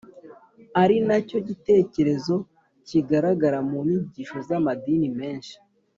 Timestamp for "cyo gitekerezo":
1.27-2.35